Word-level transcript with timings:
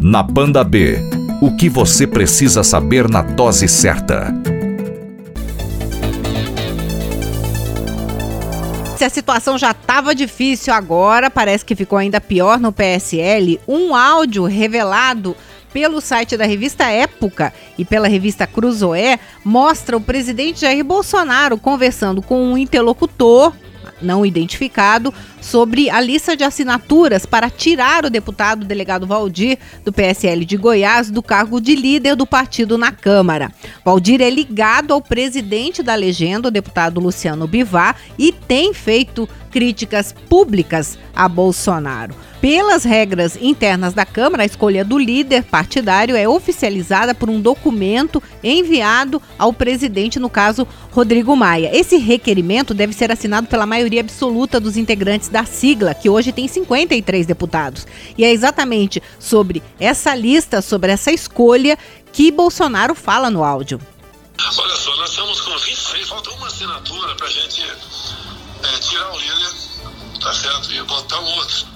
Na 0.00 0.22
Banda 0.22 0.62
B, 0.62 0.96
o 1.42 1.56
que 1.56 1.68
você 1.68 2.06
precisa 2.06 2.62
saber 2.62 3.08
na 3.08 3.20
dose 3.20 3.66
certa. 3.66 4.32
Se 8.96 9.04
a 9.04 9.10
situação 9.10 9.58
já 9.58 9.72
estava 9.72 10.14
difícil 10.14 10.72
agora, 10.72 11.28
parece 11.28 11.64
que 11.64 11.74
ficou 11.74 11.98
ainda 11.98 12.20
pior 12.20 12.60
no 12.60 12.72
PSL. 12.72 13.60
Um 13.66 13.92
áudio 13.94 14.44
revelado 14.44 15.36
pelo 15.72 16.00
site 16.00 16.36
da 16.36 16.46
revista 16.46 16.84
Época 16.84 17.52
e 17.76 17.84
pela 17.84 18.06
revista 18.06 18.46
Cruzoé 18.46 19.18
mostra 19.44 19.96
o 19.96 20.00
presidente 20.00 20.60
Jair 20.60 20.84
Bolsonaro 20.84 21.58
conversando 21.58 22.22
com 22.22 22.40
um 22.40 22.56
interlocutor 22.56 23.52
não 24.00 24.24
identificado 24.24 25.12
sobre 25.40 25.88
a 25.90 26.00
lista 26.00 26.36
de 26.36 26.44
assinaturas 26.44 27.24
para 27.24 27.50
tirar 27.50 28.04
o 28.04 28.10
deputado 28.10 28.64
delegado 28.64 29.06
Valdir 29.06 29.58
do 29.84 29.92
PSL 29.92 30.44
de 30.44 30.56
Goiás 30.56 31.10
do 31.10 31.22
cargo 31.22 31.60
de 31.60 31.74
líder 31.74 32.16
do 32.16 32.26
partido 32.26 32.76
na 32.76 32.92
Câmara. 32.92 33.52
Valdir 33.84 34.20
é 34.20 34.30
ligado 34.30 34.92
ao 34.92 35.00
presidente 35.00 35.82
da 35.82 35.94
legenda, 35.94 36.48
o 36.48 36.52
deputado 36.52 37.00
Luciano 37.00 37.46
Bivar, 37.46 37.96
e 38.18 38.32
tem 38.32 38.74
feito 38.74 39.28
críticas 39.50 40.14
públicas 40.28 40.98
a 41.14 41.28
Bolsonaro. 41.28 42.14
Pelas 42.40 42.84
regras 42.84 43.36
internas 43.40 43.92
da 43.92 44.06
Câmara, 44.06 44.44
a 44.44 44.46
escolha 44.46 44.84
do 44.84 44.96
líder 44.96 45.42
partidário 45.42 46.14
é 46.14 46.28
oficializada 46.28 47.12
por 47.12 47.28
um 47.28 47.40
documento 47.40 48.22
enviado 48.44 49.20
ao 49.36 49.52
presidente, 49.52 50.20
no 50.20 50.30
caso, 50.30 50.66
Rodrigo 50.92 51.34
Maia. 51.34 51.76
Esse 51.76 51.96
requerimento 51.96 52.72
deve 52.72 52.92
ser 52.92 53.10
assinado 53.10 53.48
pela 53.48 53.66
maioria 53.66 53.87
absoluta 53.96 54.58
dos 54.58 54.76
integrantes 54.76 55.28
da 55.28 55.44
sigla, 55.44 55.94
que 55.94 56.10
hoje 56.10 56.32
tem 56.32 56.48
53 56.48 57.24
deputados. 57.24 57.86
E 58.16 58.24
é 58.24 58.32
exatamente 58.32 59.00
sobre 59.20 59.62
essa 59.78 60.16
lista, 60.16 60.60
sobre 60.60 60.90
essa 60.90 61.12
escolha, 61.12 61.78
que 62.12 62.32
Bolsonaro 62.32 62.96
fala 62.96 63.30
no 63.30 63.44
áudio. 63.44 63.80
Olha 64.56 64.76
só, 64.76 64.96
nós 64.96 65.10
estamos 65.10 65.40
com 65.40 65.56
26, 65.56 66.08
falta 66.08 66.30
uma 66.30 66.48
assinatura 66.48 67.14
para 67.14 67.26
a 67.26 67.30
gente 67.30 67.62
é, 67.62 68.78
tirar 68.80 69.12
o 69.12 69.18
líder, 69.18 69.52
tá 70.20 70.32
certo? 70.32 70.72
E 70.72 70.82
botar 70.82 71.20
o 71.20 71.24
outro. 71.24 71.66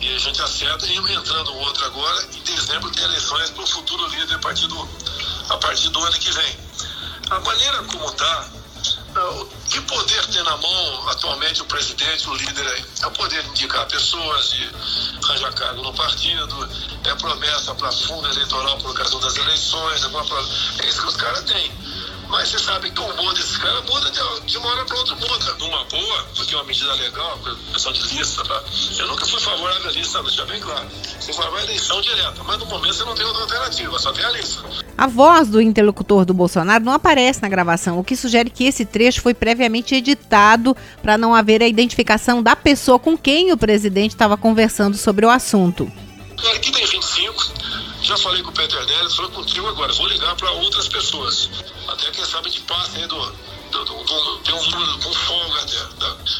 E 0.00 0.14
a 0.14 0.18
gente 0.18 0.42
acerta 0.42 0.86
e 0.86 0.96
entrando 0.96 1.50
o 1.50 1.58
outro 1.60 1.84
agora. 1.86 2.28
Em 2.34 2.42
dezembro 2.42 2.90
tem 2.90 3.04
eleições 3.04 3.50
para 3.50 3.64
o 3.64 3.66
futuro 3.66 4.06
líder 4.08 4.34
a 4.34 4.38
partir, 4.38 4.66
do, 4.66 4.88
a 5.48 5.56
partir 5.56 5.88
do 5.88 5.98
ano 5.98 6.18
que 6.18 6.30
vem. 6.30 6.56
A 7.30 7.40
maneira 7.40 7.82
como 7.84 8.04
está, 8.06 8.48
que 9.70 9.80
poder 9.82 10.26
tem 10.26 10.42
na 10.42 10.56
mão 10.56 11.08
atualmente 11.08 11.62
o 11.62 11.64
presidente, 11.66 12.28
o 12.28 12.34
líder 12.34 12.66
aí? 12.66 12.84
É 13.02 13.06
o 13.06 13.10
poder 13.12 13.42
de 13.42 13.48
indicar 13.50 13.86
pessoas, 13.86 14.50
de 14.50 14.70
arranjar 15.24 15.54
cargo 15.54 15.82
no 15.82 15.92
partido, 15.94 16.68
é 17.04 17.14
promessa 17.14 17.74
para 17.74 17.92
fundo 17.92 18.28
eleitoral 18.28 18.76
por 18.78 18.94
causa 18.94 19.18
das 19.20 19.36
eleições, 19.36 20.04
é, 20.04 20.82
é 20.82 20.88
isso 20.88 21.00
que 21.00 21.08
os 21.08 21.16
caras 21.16 21.42
têm. 21.44 21.83
Mas 22.34 22.48
você 22.48 22.58
sabe 22.58 22.90
que 22.90 23.00
o 23.00 23.04
humor 23.04 23.32
desses 23.32 23.56
caras 23.58 23.84
muda 23.84 24.10
de, 24.10 24.46
de 24.46 24.58
uma 24.58 24.68
hora 24.68 24.84
para 24.84 24.96
outra, 24.96 25.14
muda. 25.14 25.54
Numa 25.60 25.84
boa, 25.84 26.26
porque 26.34 26.52
é 26.52 26.56
uma 26.56 26.64
medida 26.64 26.92
legal, 26.94 27.38
o 27.46 27.72
pessoal 27.72 27.94
de 27.94 28.02
lista, 28.12 28.42
tá? 28.42 28.60
Eu 28.98 29.06
nunca 29.06 29.24
fui 29.24 29.40
favorável 29.40 29.88
à 29.88 29.92
lista, 29.92 30.20
deixa 30.20 30.44
bem 30.46 30.60
claro. 30.60 30.84
Você 31.20 31.32
vai 31.32 31.60
a 31.60 31.62
eleição 31.62 32.00
direta, 32.00 32.42
mas 32.42 32.58
no 32.58 32.66
momento 32.66 32.92
você 32.92 33.04
não 33.04 33.14
tem 33.14 33.24
outra 33.24 33.42
alternativa, 33.42 33.98
só 34.00 34.12
tem 34.12 34.24
a 34.24 34.30
lista. 34.32 34.64
A 34.98 35.06
voz 35.06 35.48
do 35.48 35.60
interlocutor 35.60 36.24
do 36.24 36.34
Bolsonaro 36.34 36.82
não 36.82 36.92
aparece 36.92 37.40
na 37.40 37.48
gravação, 37.48 38.00
o 38.00 38.04
que 38.04 38.16
sugere 38.16 38.50
que 38.50 38.64
esse 38.64 38.84
trecho 38.84 39.22
foi 39.22 39.32
previamente 39.32 39.94
editado 39.94 40.76
para 41.00 41.16
não 41.16 41.36
haver 41.36 41.62
a 41.62 41.68
identificação 41.68 42.42
da 42.42 42.56
pessoa 42.56 42.98
com 42.98 43.16
quem 43.16 43.52
o 43.52 43.56
presidente 43.56 44.10
estava 44.10 44.36
conversando 44.36 44.96
sobre 44.96 45.24
o 45.24 45.30
assunto. 45.30 45.90
Aqui 46.52 46.72
tem 46.72 46.83
25, 46.83 46.83
já 48.14 48.18
falei 48.18 48.42
com 48.42 48.50
o 48.50 48.52
Peter 48.52 48.86
Neres, 48.86 49.16
falei 49.16 49.30
contigo 49.32 49.66
agora, 49.66 49.92
vou 49.92 50.06
ligar 50.06 50.36
para 50.36 50.50
outras 50.52 50.86
pessoas. 50.88 51.50
Até 51.88 52.10
quem 52.12 52.24
sabe 52.24 52.48
de 52.48 52.60
passe 52.60 52.96
aí 52.98 53.06
do, 53.08 53.16
do, 53.74 53.84
do, 53.84 54.04
do, 54.04 54.38
tem 54.44 54.54
um 54.54 54.70
número 54.70 54.98
com 54.98 55.12
folga? 55.12 55.64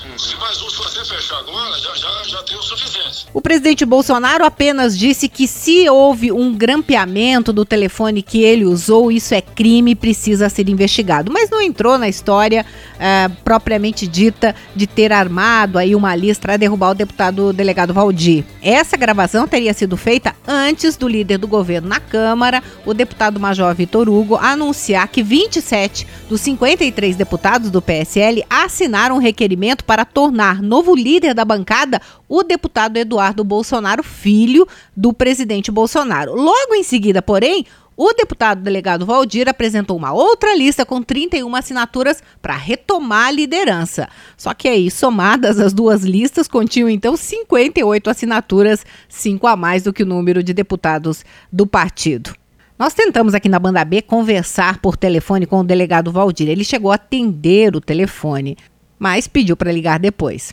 Uhum. 0.05 0.19
Se 0.19 0.37
mais 0.37 0.63
um, 0.63 0.71
se 0.71 0.77
você 0.77 1.05
fechar 1.05 1.39
agora, 1.39 1.77
já, 1.79 1.95
já, 1.95 2.23
já 2.25 2.43
tem 2.45 2.57
o 2.57 2.63
suficiente. 2.63 3.27
O 3.35 3.41
presidente 3.41 3.85
Bolsonaro 3.85 4.45
apenas 4.45 4.97
disse 4.97 5.29
que 5.29 5.49
se 5.49 5.89
houve 5.89 6.31
um 6.31 6.55
grampeamento 6.55 7.53
do 7.53 7.65
telefone 7.65 8.23
que 8.23 8.43
ele 8.43 8.65
usou, 8.65 9.11
isso 9.11 9.35
é 9.35 9.41
crime 9.41 9.93
e 9.93 9.95
precisa 9.97 10.49
ser 10.49 10.69
investigado. 10.69 11.33
Mas 11.33 11.51
não 11.51 11.61
entrou 11.61 11.99
na 11.99 12.09
história 12.09 12.65
é, 12.99 13.29
propriamente 13.45 14.07
dita 14.07 14.55
de 14.77 14.87
ter 14.87 15.13
armado 15.13 15.79
aí 15.79 15.97
uma 15.97 16.15
lista 16.15 16.43
para 16.43 16.57
derrubar 16.57 16.91
o 16.91 16.95
deputado 16.95 17.53
delegado 17.53 17.93
Valdir. 17.93 18.45
Essa 18.63 18.97
gravação 18.97 19.49
teria 19.49 19.75
sido 19.75 19.97
feita 19.97 20.37
antes 20.47 20.97
do 20.97 21.09
líder 21.09 21.39
do 21.39 21.49
governo 21.49 21.89
na 21.89 21.99
Câmara, 21.99 22.63
o 22.87 22.95
deputado 22.95 23.41
Major 23.41 23.75
Vitor 23.75 24.09
Hugo, 24.09 24.37
anunciar 24.37 25.09
que 25.09 25.23
27 25.23 26.07
dos 26.29 26.41
53 26.41 27.17
deputados 27.25 27.71
do 27.71 27.81
PSL 27.81 28.45
assinaram 28.51 29.17
um 29.17 29.19
requerimento 29.19 29.83
para 29.83 30.05
tornar 30.05 30.61
novo 30.61 30.95
líder 30.95 31.33
da 31.33 31.43
bancada 31.43 31.99
o 32.29 32.43
deputado 32.43 32.99
Eduardo 32.99 33.43
Bolsonaro, 33.43 34.03
filho 34.03 34.69
do 34.95 35.11
presidente 35.11 35.71
Bolsonaro. 35.71 36.35
Logo 36.35 36.75
em 36.75 36.83
seguida, 36.83 37.23
porém, 37.23 37.65
o 37.97 38.13
deputado 38.13 38.61
delegado 38.61 39.07
Valdir 39.07 39.49
apresentou 39.49 39.97
uma 39.97 40.13
outra 40.13 40.55
lista 40.55 40.85
com 40.85 41.01
31 41.01 41.57
assinaturas 41.57 42.23
para 42.43 42.57
retomar 42.57 43.29
a 43.29 43.31
liderança. 43.31 44.07
Só 44.37 44.53
que 44.53 44.69
aí, 44.69 44.91
somadas 44.91 45.59
as 45.59 45.73
duas 45.73 46.03
listas, 46.03 46.47
continham 46.47 46.91
então 46.91 47.17
58 47.17 48.11
assinaturas, 48.11 48.85
cinco 49.09 49.47
a 49.47 49.57
mais 49.57 49.83
do 49.83 49.95
que 49.95 50.03
o 50.03 50.07
número 50.07 50.43
de 50.43 50.53
deputados 50.53 51.25
do 51.51 51.67
partido. 51.67 52.35
Nós 52.77 52.93
tentamos 52.93 53.35
aqui 53.35 53.49
na 53.49 53.61
Banda 53.61 53.85
B 53.85 54.03
conversar 54.03 54.81
por 54.81 54.97
telefone 54.97 55.47
com 55.47 55.61
o 55.61 55.65
delegado 55.65 56.11
Valdir. 56.11 56.49
Ele 56.49 56.65
chegou 56.65 56.91
a 56.91 56.97
atender 56.97 57.77
o 57.77 57.81
telefone, 57.81 58.57
mas 58.99 59.29
pediu 59.29 59.57
para 59.57 59.71
ligar 59.71 60.01
depois. 60.01 60.53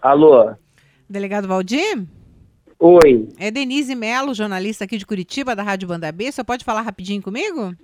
Alô? 0.00 0.52
Delegado 1.10 1.48
Valdir? 1.48 2.04
Oi. 2.78 3.28
É 3.36 3.50
Denise 3.50 3.96
Melo, 3.96 4.32
jornalista 4.32 4.84
aqui 4.84 4.96
de 4.96 5.04
Curitiba, 5.04 5.56
da 5.56 5.64
Rádio 5.64 5.88
Banda 5.88 6.12
B. 6.12 6.30
Você 6.30 6.44
pode 6.44 6.64
falar 6.64 6.82
rapidinho 6.82 7.20
comigo? 7.20 7.74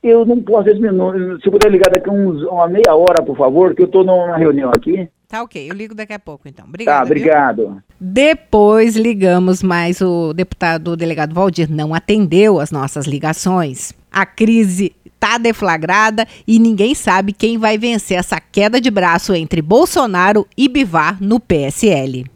Eu 0.00 0.24
não 0.24 0.40
posso, 0.40 0.68
se 0.70 1.50
puder 1.50 1.70
ligar 1.70 1.90
daqui 1.90 2.10
uns, 2.10 2.42
uma 2.44 2.68
meia 2.68 2.94
hora, 2.94 3.22
por 3.24 3.36
favor, 3.36 3.74
que 3.74 3.82
eu 3.82 3.86
estou 3.86 4.04
numa 4.04 4.36
reunião 4.36 4.70
aqui. 4.70 5.08
Tá 5.32 5.42
ok, 5.42 5.70
eu 5.70 5.74
ligo 5.74 5.94
daqui 5.94 6.12
a 6.12 6.18
pouco 6.18 6.46
então. 6.46 6.66
Obrigada. 6.66 6.98
Tá, 6.98 7.04
obrigado. 7.06 7.56
Viu? 7.62 7.82
Depois 7.98 8.96
ligamos, 8.96 9.62
mas 9.62 10.02
o 10.02 10.34
deputado 10.34 10.88
o 10.88 10.96
delegado 10.96 11.34
Valdir 11.34 11.72
não 11.72 11.94
atendeu 11.94 12.60
as 12.60 12.70
nossas 12.70 13.06
ligações. 13.06 13.94
A 14.12 14.26
crise 14.26 14.94
está 15.06 15.38
deflagrada 15.38 16.28
e 16.46 16.58
ninguém 16.58 16.94
sabe 16.94 17.32
quem 17.32 17.56
vai 17.56 17.78
vencer 17.78 18.18
essa 18.18 18.38
queda 18.38 18.78
de 18.78 18.90
braço 18.90 19.34
entre 19.34 19.62
Bolsonaro 19.62 20.46
e 20.54 20.68
Bivar 20.68 21.16
no 21.18 21.40
PSL. 21.40 22.26